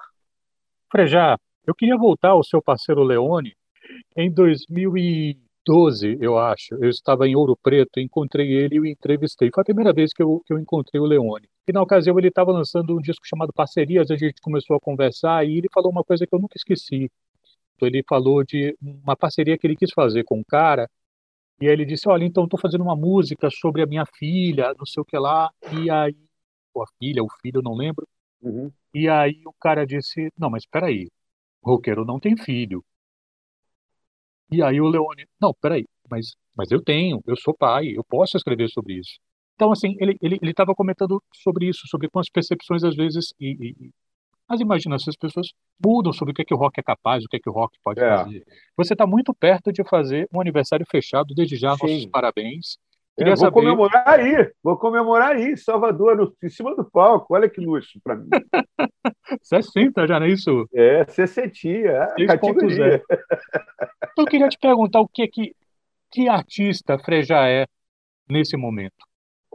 Frejá, 0.90 1.38
eu 1.68 1.76
queria 1.76 1.98
voltar 1.98 2.30
ao 2.30 2.44
seu 2.44 2.62
parceiro 2.62 3.04
Leone. 3.04 3.54
Em 4.16 4.32
2012, 4.32 6.18
eu 6.22 6.38
acho, 6.38 6.76
eu 6.76 6.90
estava 6.90 7.28
em 7.28 7.36
Ouro 7.36 7.58
Preto, 7.62 8.00
encontrei 8.00 8.54
ele 8.54 8.76
e 8.76 8.80
o 8.80 8.86
entrevistei. 8.86 9.50
Foi 9.54 9.62
a 9.62 9.66
primeira 9.66 9.92
vez 9.92 10.14
que 10.14 10.24
eu, 10.24 10.42
que 10.46 10.54
eu 10.54 10.60
encontrei 10.60 11.02
o 11.02 11.06
Leone. 11.06 11.50
E 11.68 11.74
na 11.74 11.82
ocasião 11.82 12.18
ele 12.18 12.30
estava 12.30 12.52
lançando 12.52 12.96
um 12.96 13.02
disco 13.02 13.26
chamado 13.26 13.52
Parcerias, 13.54 14.12
a 14.12 14.16
gente 14.16 14.42
começou 14.42 14.78
a 14.78 14.80
conversar 14.80 15.46
e 15.46 15.58
ele 15.58 15.68
falou 15.74 15.92
uma 15.92 16.04
coisa 16.04 16.26
que 16.26 16.34
eu 16.34 16.40
nunca 16.40 16.56
esqueci. 16.58 17.10
Ele 17.82 18.04
falou 18.08 18.44
de 18.44 18.76
uma 18.82 19.16
parceria 19.16 19.58
que 19.58 19.68
ele 19.68 19.76
quis 19.76 19.92
fazer 19.92 20.24
com 20.24 20.40
um 20.40 20.44
cara 20.44 20.90
e 21.62 21.68
aí 21.68 21.74
ele 21.74 21.86
disse, 21.86 22.10
olha, 22.10 22.26
então 22.26 22.44
estou 22.44 22.60
fazendo 22.60 22.84
uma 22.84 22.96
música 22.96 23.50
sobre 23.50 23.82
a 23.82 23.86
minha 23.86 24.06
filha, 24.06 24.74
não 24.78 24.86
sei 24.86 25.02
o 25.02 25.06
que 25.06 25.18
lá, 25.18 25.50
e 25.72 25.90
aí, 25.90 26.16
ou 26.74 26.84
a 26.84 26.88
filha, 27.00 27.24
o 27.24 27.30
filho, 27.42 27.62
não 27.62 27.74
lembro, 27.74 28.08
uhum. 28.42 28.72
e 28.94 29.08
aí 29.08 29.42
o 29.46 29.54
cara 29.54 29.86
disse, 29.86 30.32
não, 30.38 30.50
mas 30.50 30.64
espera 30.64 30.88
aí, 30.88 31.10
roqueiro 31.64 32.04
não 32.06 32.20
tem 32.20 32.36
filho. 32.36 32.84
E 34.52 34.62
aí 34.62 34.80
o 34.82 34.88
Leone, 34.88 35.26
não, 35.42 35.54
peraí, 35.54 35.86
mas, 36.10 36.36
mas 36.56 36.70
eu 36.72 36.84
tenho, 36.84 37.22
eu 37.26 37.36
sou 37.38 37.56
pai, 37.56 37.88
eu 37.96 38.04
posso 38.04 38.38
escrever 38.38 38.70
sobre 38.70 38.96
isso. 39.00 39.20
Então, 39.56 39.72
assim, 39.72 39.96
ele 40.00 40.18
estava 40.50 40.72
ele, 40.72 40.76
comentando 40.76 41.24
sobre 41.34 41.70
isso, 41.70 41.88
sobre 41.88 42.10
como 42.10 42.22
as 42.22 42.30
percepções, 42.30 42.84
às 42.84 42.96
vezes, 42.96 43.34
e, 43.40 43.74
e 43.80 43.92
as 44.54 44.62
imaginações 44.62 45.16
das 45.16 45.18
pessoas 45.18 45.48
mudam 45.84 46.14
sobre 46.14 46.32
o 46.32 46.36
que, 46.36 46.42
é 46.42 46.46
que 46.46 46.54
o 46.54 46.58
rock 46.58 46.80
é 46.80 46.84
capaz, 46.84 47.24
o 47.24 47.28
que, 47.28 47.38
é 47.38 47.40
que 47.40 47.50
o 47.50 47.54
rock 47.54 47.78
pode 47.84 48.02
é. 48.02 48.18
fazer. 48.18 48.46
Você 48.78 48.94
está 48.94 49.06
muito 49.06 49.34
perto 49.34 49.72
de 49.72 49.84
fazer 49.84 50.28
um 50.34 50.40
aniversário 50.40 50.86
fechado, 50.90 51.34
desde 51.34 51.56
já, 51.56 51.76
Sim. 51.76 51.80
nossos 51.82 52.06
parabéns. 52.08 52.78
É, 53.20 53.26
vou 53.26 53.38
saber... 53.38 53.52
comemorar 53.52 54.20
aí, 54.20 54.52
vou 54.64 54.78
comemorar 54.78 55.36
aí, 55.36 55.56
Salvador, 55.56 56.18
no, 56.18 56.36
em 56.42 56.50
cima 56.50 56.76
do 56.76 56.84
palco. 56.84 57.36
Olha 57.36 57.48
que 57.48 57.62
luxo 57.62 58.00
para 58.04 58.16
mim. 58.16 58.28
60 59.42 60.08
já, 60.08 60.20
não 60.20 60.26
é 60.26 60.30
isso? 60.30 60.68
É, 60.74 61.06
60, 61.06 61.68
é, 61.68 62.26
categoria. 62.26 63.04
Eu 64.18 64.26
queria 64.26 64.50
te 64.50 64.58
perguntar 64.58 65.02
o 65.02 65.08
que 65.08 65.28
que, 65.28 65.56
que 66.12 66.28
artista 66.28 66.98
Freja 66.98 67.48
é 67.48 67.68
nesse 68.28 68.58
momento? 68.58 69.06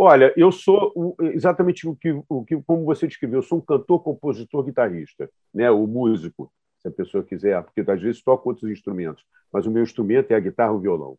Olha, 0.00 0.32
eu 0.36 0.52
sou 0.52 1.16
exatamente 1.34 1.88
o 1.88 1.96
que, 1.96 2.22
o 2.28 2.44
que, 2.44 2.56
como 2.62 2.84
você 2.84 3.08
descreveu, 3.08 3.40
eu 3.40 3.42
sou 3.42 3.58
um 3.58 3.60
cantor, 3.60 4.00
compositor, 4.00 4.62
guitarrista, 4.62 5.28
né? 5.52 5.68
o 5.72 5.88
músico, 5.88 6.52
se 6.78 6.86
a 6.86 6.90
pessoa 6.92 7.24
quiser, 7.24 7.60
porque 7.64 7.80
às 7.90 8.00
vezes 8.00 8.22
toco 8.22 8.48
outros 8.48 8.70
instrumentos, 8.70 9.24
mas 9.52 9.66
o 9.66 9.70
meu 9.72 9.82
instrumento 9.82 10.30
é 10.30 10.36
a 10.36 10.40
guitarra 10.40 10.70
ou 10.70 10.78
o 10.78 10.80
violão. 10.80 11.18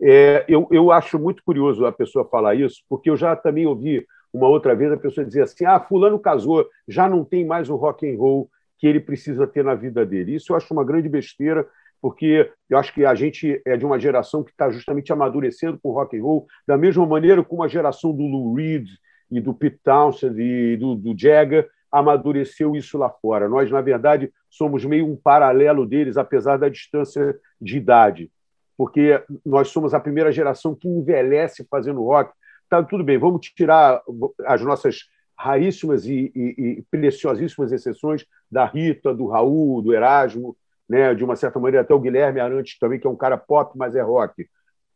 É, 0.00 0.44
eu, 0.48 0.66
eu 0.72 0.90
acho 0.90 1.20
muito 1.20 1.40
curioso 1.44 1.86
a 1.86 1.92
pessoa 1.92 2.24
falar 2.24 2.56
isso, 2.56 2.82
porque 2.88 3.08
eu 3.08 3.16
já 3.16 3.36
também 3.36 3.64
ouvi 3.64 4.04
uma 4.32 4.48
outra 4.48 4.74
vez 4.74 4.90
a 4.90 4.96
pessoa 4.96 5.24
dizer 5.24 5.42
assim: 5.42 5.64
ah, 5.64 5.78
fulano 5.78 6.18
casou, 6.18 6.68
já 6.88 7.08
não 7.08 7.24
tem 7.24 7.46
mais 7.46 7.70
o 7.70 7.76
rock 7.76 8.10
and 8.10 8.18
roll 8.18 8.50
que 8.76 8.88
ele 8.88 8.98
precisa 8.98 9.46
ter 9.46 9.62
na 9.62 9.76
vida 9.76 10.04
dele. 10.04 10.34
Isso 10.34 10.52
eu 10.52 10.56
acho 10.56 10.74
uma 10.74 10.84
grande 10.84 11.08
besteira, 11.08 11.64
porque 12.00 12.50
eu 12.68 12.78
acho 12.78 12.92
que 12.92 13.04
a 13.04 13.14
gente 13.14 13.60
é 13.66 13.76
de 13.76 13.84
uma 13.84 13.98
geração 13.98 14.42
que 14.42 14.50
está 14.50 14.70
justamente 14.70 15.12
amadurecendo 15.12 15.78
com 15.82 15.92
rock 15.92 16.16
and 16.18 16.22
roll, 16.22 16.46
da 16.66 16.76
mesma 16.76 17.06
maneira 17.06 17.42
como 17.42 17.62
a 17.62 17.68
geração 17.68 18.12
do 18.12 18.22
Lou 18.22 18.54
Reed 18.54 18.88
e 19.30 19.40
do 19.40 19.54
Pete 19.54 19.80
Townshend 19.82 20.40
e 20.40 20.76
do, 20.76 20.94
do 20.94 21.18
Jagger 21.18 21.68
amadureceu 21.90 22.76
isso 22.76 22.98
lá 22.98 23.08
fora. 23.08 23.48
Nós, 23.48 23.70
na 23.70 23.80
verdade, 23.80 24.32
somos 24.50 24.84
meio 24.84 25.06
um 25.06 25.16
paralelo 25.16 25.86
deles, 25.86 26.16
apesar 26.16 26.58
da 26.58 26.68
distância 26.68 27.38
de 27.60 27.76
idade 27.76 28.30
porque 28.76 29.22
nós 29.44 29.68
somos 29.68 29.94
a 29.94 30.00
primeira 30.00 30.30
geração 30.30 30.74
que 30.74 30.86
envelhece 30.86 31.66
fazendo 31.70 32.02
rock. 32.02 32.32
Tá, 32.68 32.82
tudo 32.82 33.02
bem, 33.02 33.18
vamos 33.18 33.46
tirar 33.46 34.02
as 34.44 34.60
nossas 34.60 35.08
raríssimas 35.38 36.06
e, 36.06 36.32
e, 36.34 36.54
e, 36.58 36.84
preciosíssimas 36.90 37.72
exceções 37.72 38.24
da 38.50 38.64
Rita, 38.64 39.14
do 39.14 39.26
Raul, 39.26 39.82
do 39.82 39.94
Erasmo, 39.94 40.56
né, 40.88 41.14
de 41.14 41.24
uma 41.24 41.36
certa 41.36 41.58
maneira 41.58 41.82
até 41.82 41.94
o 41.94 42.00
Guilherme 42.00 42.40
Arantes 42.40 42.78
também, 42.78 42.98
que 42.98 43.06
é 43.06 43.10
um 43.10 43.16
cara 43.16 43.36
pop, 43.36 43.76
mas 43.76 43.94
é 43.94 44.02
rock. 44.02 44.46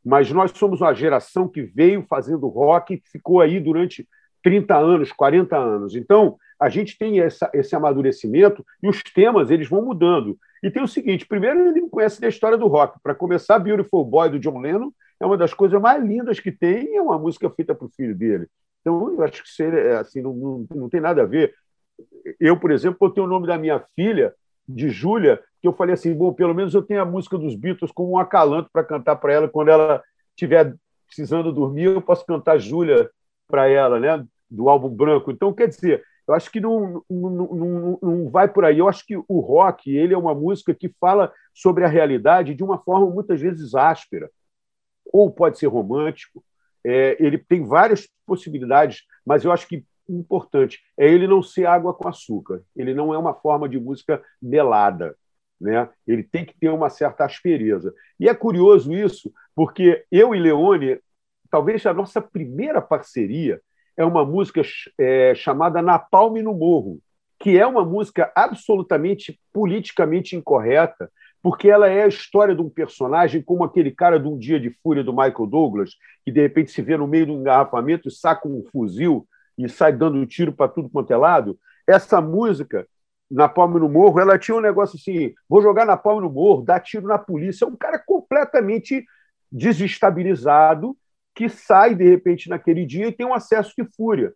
Mas 0.05 0.31
nós 0.31 0.51
somos 0.53 0.81
uma 0.81 0.95
geração 0.95 1.49
que 1.49 1.63
veio 1.63 2.05
fazendo 2.09 2.49
rock 2.49 2.95
e 2.95 3.03
ficou 3.11 3.41
aí 3.41 3.61
durante 3.61 4.09
30 4.43 4.77
anos, 4.77 5.13
40 5.13 5.57
anos. 5.57 5.95
Então, 5.95 6.37
a 6.59 6.69
gente 6.69 6.97
tem 6.97 7.21
essa, 7.21 7.51
esse 7.53 7.75
amadurecimento 7.75 8.65
e 8.83 8.89
os 8.89 9.03
temas 9.03 9.51
eles 9.51 9.69
vão 9.69 9.85
mudando. 9.85 10.39
E 10.63 10.71
tem 10.71 10.83
o 10.83 10.89
seguinte: 10.89 11.27
primeiro, 11.27 11.69
ele 11.69 11.89
conhece 11.89 12.25
a 12.25 12.29
história 12.29 12.57
do 12.57 12.67
rock. 12.67 12.99
Para 13.03 13.15
começar, 13.15 13.59
Beautiful 13.59 14.05
Boy 14.05 14.31
do 14.31 14.39
John 14.39 14.59
Lennon 14.59 14.91
é 15.19 15.27
uma 15.27 15.37
das 15.37 15.53
coisas 15.53 15.81
mais 15.81 16.03
lindas 16.03 16.41
que 16.41 16.53
tem 16.53 16.85
e 16.85 16.97
é 16.97 17.03
uma 17.03 17.19
música 17.19 17.51
feita 17.51 17.75
para 17.75 17.87
o 17.87 17.91
filho 17.91 18.15
dele. 18.15 18.47
Então, 18.81 19.13
eu 19.13 19.23
acho 19.23 19.43
que 19.43 19.49
isso 19.49 19.63
é, 19.63 19.97
assim, 19.97 20.23
não, 20.23 20.33
não, 20.33 20.67
não 20.75 20.89
tem 20.89 21.01
nada 21.01 21.23
a 21.23 21.27
ver. 21.27 21.55
Eu, 22.39 22.59
por 22.59 22.71
exemplo, 22.71 22.99
botei 22.99 23.23
o 23.23 23.27
nome 23.27 23.47
da 23.47 23.59
minha 23.59 23.83
filha, 23.95 24.35
de 24.67 24.89
Júlia, 24.89 25.43
que 25.61 25.69
eu 25.69 25.73
falei 25.73 25.95
assim: 25.95 26.15
bom, 26.15 26.33
pelo 26.33 26.55
menos 26.55 26.75
eu 26.75 26.83
tenho 26.83 27.03
a 27.03 27.07
música 27.07 27.37
dos 27.39 27.55
Beatles 27.55 27.93
como 27.93 28.13
um 28.13 28.19
acalanto 28.19 28.69
para 28.73 28.85
cantar 28.85 29.17
para 29.17 29.33
ela 29.33 29.49
quando 29.49 29.69
ela 29.69 30.03
estiver 30.31 30.75
precisando 31.07 31.53
dormir, 31.53 31.85
eu 31.85 32.01
posso 32.01 32.25
cantar 32.25 32.59
Júlia 32.59 33.11
para 33.49 33.69
ela, 33.69 33.99
né? 33.99 34.25
do 34.51 34.69
álbum 34.69 34.89
branco. 34.89 35.31
Então, 35.31 35.53
quer 35.53 35.69
dizer, 35.69 36.03
eu 36.27 36.35
acho 36.35 36.51
que 36.51 36.61
não, 36.61 37.03
não, 37.09 37.31
não, 37.31 37.99
não 38.03 38.31
vai 38.31 38.49
por 38.49 38.65
aí. 38.65 38.79
Eu 38.79 38.89
acho 38.89 39.07
que 39.07 39.17
o 39.17 39.41
rock 39.41 39.95
ele 39.95 40.13
é 40.13 40.19
uma 40.19 40.35
música 40.35 40.75
que 40.75 40.89
fala 41.01 41.33
sobre 41.55 41.85
a 41.85 41.89
realidade 41.89 42.55
de 42.55 42.65
uma 42.65 42.79
forma 42.79 43.09
muitas 43.09 43.41
vezes 43.41 43.75
áspera. 43.75 44.31
Ou 45.13 45.31
pode 45.31 45.59
ser 45.59 45.67
romântico. 45.67 46.45
É, 46.85 47.17
ele 47.25 47.39
tem 47.39 47.65
várias 47.65 48.09
possibilidades, 48.27 49.03
mas 49.25 49.45
eu 49.45 49.53
acho 49.53 49.69
que 49.69 49.85
importante 50.09 50.81
é 50.99 51.07
ele 51.09 51.29
não 51.29 51.41
ser 51.41 51.67
água 51.67 51.95
com 51.95 52.09
açúcar. 52.09 52.63
Ele 52.75 52.93
não 52.93 53.15
é 53.15 53.19
uma 53.19 53.35
forma 53.35 53.69
de 53.69 53.79
música 53.79 54.23
melada. 54.43 55.17
Né? 55.61 55.89
Ele 56.07 56.23
tem 56.23 56.45
que 56.45 56.59
ter 56.59 56.69
uma 56.71 56.89
certa 56.89 57.25
aspereza. 57.25 57.95
E 58.19 58.29
é 58.29 58.35
curioso 58.35 58.93
isso, 58.93 59.33
porque 59.55 60.05
eu 60.11 60.35
e 60.35 60.41
Leone, 60.41 60.99
talvez 61.51 61.85
a 61.85 61.93
nossa 61.93 62.21
primeira 62.21 62.81
parceria 62.81 63.61
é 63.97 64.05
uma 64.05 64.25
música 64.25 64.63
é, 64.99 65.35
chamada 65.35 65.83
Napalm 65.83 66.37
no 66.43 66.55
Morro, 66.55 67.01
que 67.39 67.59
é 67.59 67.67
uma 67.67 67.85
música 67.85 68.33
absolutamente 68.35 69.39
politicamente 69.53 70.37
incorreta, 70.37 71.11
porque 71.43 71.69
ela 71.69 71.89
é 71.89 72.05
a 72.05 72.09
história 72.09 72.55
de 72.55 72.61
um 72.61 72.69
personagem 72.69 73.43
como 73.43 73.65
aquele 73.65 73.91
cara 73.91 74.19
de 74.21 74.29
um 74.29 74.39
dia 74.39 74.61
de 74.61 74.71
fúria 74.83 75.03
do 75.03 75.13
Michael 75.13 75.47
Douglas, 75.47 75.91
que 76.25 76.31
de 76.31 76.41
repente 76.41 76.71
se 76.71 76.83
vê 76.83 76.97
no 76.97 77.07
meio 77.07 77.27
de 77.27 77.33
um 77.33 77.41
engarrafamento 77.41 78.09
e 78.09 78.11
saca 78.11 78.47
um 78.47 78.63
fuzil 78.71 79.27
e 79.57 79.69
sai 79.69 79.93
dando 79.93 80.25
tiro 80.27 80.53
para 80.53 80.71
tudo 80.71 80.91
quanto 80.91 81.13
é 81.13 81.17
lado. 81.17 81.59
Essa 81.87 82.21
música, 82.21 82.87
na 83.31 83.49
Palma 83.49 83.79
no 83.79 83.89
Morro, 83.89 84.19
ela 84.19 84.39
tinha 84.39 84.57
um 84.57 84.61
negócio 84.61 84.97
assim: 84.97 85.33
vou 85.49 85.63
jogar 85.63 85.85
na 85.87 85.97
Palma 85.97 86.23
no 86.23 86.31
Morro, 86.31 86.63
dar 86.63 86.81
tiro 86.81 87.07
na 87.07 87.19
polícia. 87.19 87.65
É 87.65 87.69
um 87.69 87.77
cara 87.77 87.99
completamente 87.99 89.05
desestabilizado 89.51 90.97
que 91.35 91.49
sai, 91.49 91.95
de 91.95 92.09
repente, 92.09 92.49
naquele 92.49 92.85
dia 92.85 93.07
e 93.07 93.13
tem 93.13 93.27
um 93.27 93.35
acesso 93.35 93.73
de 93.79 93.85
fúria. 93.97 94.33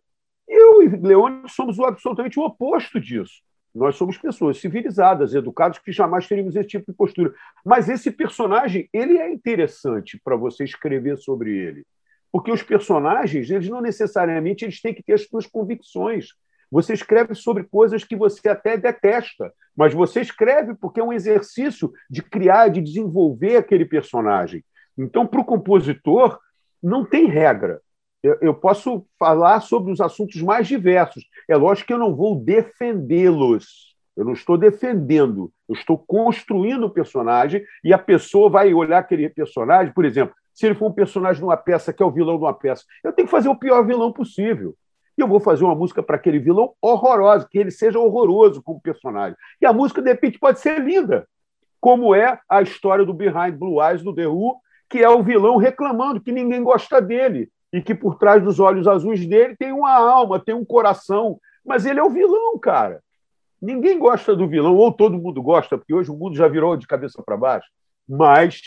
Eu 0.47 0.83
e 0.83 0.87
Leone 0.87 1.49
somos 1.49 1.79
absolutamente 1.79 2.39
o 2.39 2.43
oposto 2.43 2.99
disso. 2.99 3.43
Nós 3.73 3.97
somos 3.97 4.17
pessoas 4.17 4.57
civilizadas, 4.57 5.33
educadas, 5.35 5.79
que 5.79 5.91
jamais 5.91 6.27
teríamos 6.27 6.55
esse 6.55 6.69
tipo 6.69 6.89
de 6.89 6.97
postura. 6.97 7.33
Mas 7.65 7.89
esse 7.89 8.09
personagem, 8.09 8.87
ele 8.93 9.17
é 9.17 9.29
interessante 9.29 10.19
para 10.23 10.37
você 10.37 10.63
escrever 10.63 11.17
sobre 11.17 11.51
ele. 11.57 11.85
Porque 12.31 12.51
os 12.51 12.63
personagens, 12.63 13.49
eles 13.49 13.67
não 13.67 13.81
necessariamente 13.81 14.63
eles 14.63 14.81
têm 14.81 14.93
que 14.93 15.03
ter 15.03 15.13
as 15.13 15.25
suas 15.25 15.45
convicções. 15.45 16.29
Você 16.75 16.91
escreve 16.91 17.33
sobre 17.33 17.63
coisas 17.63 18.03
que 18.03 18.17
você 18.17 18.49
até 18.49 18.75
detesta, 18.75 19.53
mas 19.73 19.93
você 19.93 20.19
escreve 20.19 20.75
porque 20.75 20.99
é 20.99 21.03
um 21.05 21.13
exercício 21.13 21.93
de 22.09 22.21
criar, 22.21 22.67
de 22.67 22.81
desenvolver 22.81 23.55
aquele 23.55 23.85
personagem. 23.85 24.61
Então, 24.97 25.25
para 25.25 25.39
o 25.39 25.45
compositor, 25.45 26.37
não 26.83 27.05
tem 27.05 27.27
regra. 27.27 27.79
Eu, 28.21 28.37
eu, 28.41 28.53
posso 28.53 29.05
falar 29.17 29.61
sobre 29.61 29.89
os 29.89 30.01
assuntos 30.01 30.41
mais 30.41 30.67
diversos. 30.67 31.23
É 31.47 31.55
lógico 31.55 31.87
que 31.87 31.93
eu 31.93 31.97
não 31.97 32.13
vou 32.13 32.35
defendê-los. 32.43 33.95
Eu 34.13 34.25
não 34.25 34.33
estou 34.33 34.57
defendendo, 34.57 35.53
eu 35.69 35.75
estou 35.75 35.97
construindo 35.97 36.87
o 36.87 36.89
personagem 36.89 37.63
e 37.85 37.93
a 37.93 37.97
pessoa 37.97 38.49
vai 38.49 38.73
olhar 38.73 38.97
aquele 38.97 39.29
personagem, 39.29 39.93
por 39.93 40.03
exemplo, 40.03 40.35
se 40.53 40.65
ele 40.65 40.75
for 40.75 40.87
um 40.87 40.93
personagem 40.93 41.39
de 41.39 41.45
uma 41.45 41.55
peça 41.55 41.93
que 41.93 42.03
é 42.03 42.05
o 42.05 42.11
vilão 42.11 42.37
de 42.37 42.43
uma 42.43 42.53
peça, 42.53 42.83
eu 43.01 43.13
tenho 43.13 43.27
que 43.27 43.31
fazer 43.31 43.47
o 43.47 43.55
pior 43.55 43.85
vilão 43.85 44.11
possível. 44.11 44.75
E 45.17 45.21
eu 45.21 45.27
vou 45.27 45.39
fazer 45.39 45.63
uma 45.63 45.75
música 45.75 46.03
para 46.03 46.15
aquele 46.15 46.39
vilão 46.39 46.73
horrorosa, 46.81 47.47
que 47.49 47.57
ele 47.57 47.71
seja 47.71 47.99
horroroso 47.99 48.61
como 48.61 48.81
personagem. 48.81 49.37
E 49.61 49.65
a 49.65 49.71
música, 49.71 50.01
de 50.01 50.09
repente, 50.09 50.37
pode 50.37 50.59
ser 50.59 50.81
linda, 50.81 51.27
como 51.79 52.13
é 52.13 52.39
a 52.49 52.61
história 52.61 53.05
do 53.05 53.13
Behind 53.13 53.55
Blue 53.57 53.81
Eyes 53.81 54.03
do 54.03 54.13
The 54.13 54.27
Who, 54.27 54.57
que 54.89 54.99
é 54.99 55.09
o 55.09 55.23
vilão 55.23 55.57
reclamando 55.57 56.21
que 56.21 56.31
ninguém 56.31 56.63
gosta 56.63 57.01
dele 57.01 57.49
e 57.71 57.81
que 57.81 57.93
por 57.93 58.17
trás 58.17 58.43
dos 58.43 58.59
olhos 58.59 58.87
azuis 58.87 59.25
dele 59.25 59.55
tem 59.55 59.71
uma 59.71 59.93
alma, 59.93 60.39
tem 60.39 60.55
um 60.55 60.65
coração. 60.65 61.39
Mas 61.65 61.85
ele 61.85 61.99
é 61.99 62.03
o 62.03 62.09
vilão, 62.09 62.57
cara. 62.59 63.01
Ninguém 63.61 63.97
gosta 63.97 64.35
do 64.35 64.47
vilão, 64.47 64.75
ou 64.75 64.91
todo 64.91 65.17
mundo 65.17 65.41
gosta, 65.41 65.77
porque 65.77 65.93
hoje 65.93 66.11
o 66.11 66.15
mundo 66.15 66.35
já 66.35 66.47
virou 66.47 66.77
de 66.77 66.85
cabeça 66.87 67.21
para 67.25 67.37
baixo. 67.37 67.67
Mas 68.07 68.61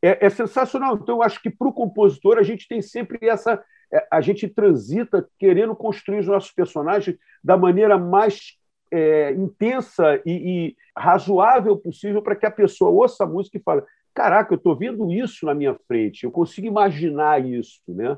é, 0.00 0.26
é 0.26 0.30
sensacional. 0.30 0.96
Então, 0.96 1.16
eu 1.16 1.22
acho 1.22 1.40
que 1.42 1.50
para 1.50 1.68
o 1.68 1.72
compositor 1.72 2.38
a 2.38 2.42
gente 2.42 2.68
tem 2.68 2.80
sempre 2.80 3.18
essa 3.26 3.62
a 4.10 4.20
gente 4.20 4.48
transita 4.48 5.28
querendo 5.38 5.74
construir 5.74 6.20
os 6.20 6.26
nossos 6.26 6.50
personagens 6.50 7.16
da 7.42 7.56
maneira 7.56 7.98
mais 7.98 8.56
é, 8.90 9.32
intensa 9.32 10.20
e, 10.24 10.32
e, 10.32 10.76
razoável 10.96 11.76
possível 11.76 12.22
para 12.22 12.36
que 12.36 12.46
a 12.46 12.50
pessoa 12.50 12.90
ouça 12.90 13.24
a 13.24 13.26
música 13.26 13.56
e 13.56 13.62
fale: 13.62 13.82
caraca, 14.14 14.54
eu 14.54 14.56
estou 14.56 14.76
vendo 14.76 15.10
isso 15.12 15.46
na 15.46 15.54
minha 15.54 15.74
frente, 15.86 16.24
eu 16.24 16.30
consigo 16.30 16.66
imaginar 16.66 17.44
isso, 17.44 17.80
né? 17.88 18.16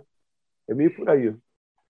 É 0.68 0.74
meio 0.74 0.94
por 0.94 1.08
aí. 1.08 1.34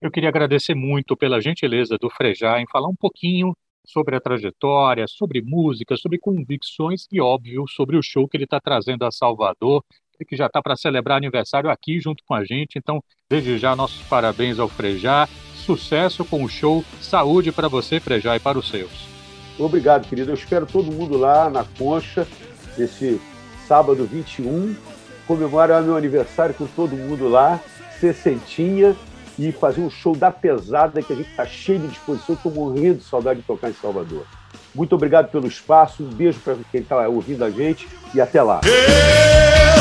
Eu 0.01 0.09
queria 0.09 0.29
agradecer 0.29 0.73
muito 0.73 1.17
pela 1.17 1.41
gentileza 1.41 1.97
do 1.99 2.09
Frejá 2.09 2.59
em 2.61 2.67
falar 2.67 2.87
um 2.87 2.95
pouquinho 2.95 3.53
sobre 3.85 4.15
a 4.15 4.21
trajetória, 4.21 5.05
sobre 5.07 5.41
música, 5.41 5.97
sobre 5.97 6.17
convicções 6.17 7.05
e, 7.11 7.19
óbvio, 7.19 7.65
sobre 7.67 7.97
o 7.97 8.01
show 8.01 8.27
que 8.27 8.37
ele 8.37 8.45
está 8.45 8.59
trazendo 8.61 9.03
a 9.03 9.11
Salvador 9.11 9.83
que 10.25 10.35
já 10.35 10.47
está 10.47 10.61
para 10.61 10.75
celebrar 10.75 11.17
aniversário 11.17 11.69
aqui 11.69 11.99
junto 11.99 12.23
com 12.25 12.33
a 12.33 12.43
gente. 12.43 12.77
Então, 12.77 13.03
desde 13.29 13.57
já, 13.57 13.75
nossos 13.75 14.01
parabéns 14.03 14.59
ao 14.59 14.67
Frejá. 14.67 15.27
Sucesso 15.55 16.25
com 16.25 16.43
o 16.43 16.49
show. 16.49 16.83
Saúde 17.01 17.51
para 17.51 17.67
você, 17.67 17.99
Frejá, 17.99 18.35
e 18.35 18.39
para 18.39 18.57
os 18.57 18.69
seus. 18.69 19.07
Obrigado, 19.57 20.07
querido. 20.07 20.31
Eu 20.31 20.35
espero 20.35 20.65
todo 20.65 20.91
mundo 20.91 21.17
lá 21.17 21.49
na 21.49 21.63
Concha, 21.77 22.27
esse 22.77 23.19
sábado 23.67 24.05
21. 24.05 24.75
Comemorar 25.27 25.83
meu 25.83 25.95
aniversário 25.95 26.55
com 26.55 26.65
todo 26.65 26.95
mundo 26.95 27.27
lá, 27.27 27.59
sessentinha 27.99 28.95
e 29.37 29.51
fazer 29.51 29.81
um 29.81 29.89
show 29.89 30.15
da 30.15 30.31
pesada 30.31 31.01
que 31.01 31.13
a 31.13 31.15
gente 31.15 31.29
está 31.29 31.45
cheio 31.45 31.79
de 31.79 31.87
disposição. 31.89 32.35
Estou 32.35 32.51
morrendo 32.51 32.97
de 32.97 33.03
saudade 33.03 33.41
de 33.41 33.45
tocar 33.45 33.69
em 33.69 33.73
Salvador. 33.73 34.25
Muito 34.73 34.95
obrigado 34.95 35.29
pelo 35.29 35.47
espaço, 35.47 36.03
um 36.03 36.09
beijo 36.09 36.39
para 36.39 36.55
quem 36.71 36.81
está 36.81 37.07
ouvindo 37.07 37.43
a 37.43 37.49
gente 37.49 37.87
e 38.13 38.21
até 38.21 38.41
lá 38.41 38.61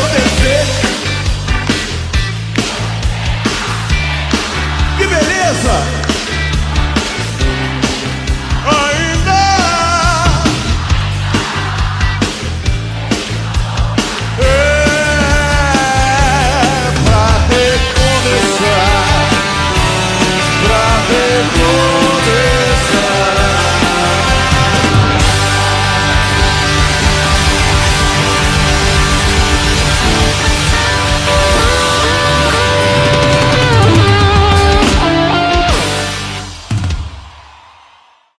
acontecer. 0.08 0.64
Que 4.98 5.06
beleza! 5.06 5.97